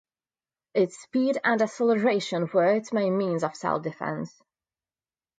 Its 0.73 0.97
speed 0.99 1.37
and 1.43 1.61
acceleration 1.61 2.49
were 2.55 2.65
its 2.73 2.91
main 2.91 3.19
means 3.19 3.43
of 3.43 3.55
self-defense. 3.55 4.41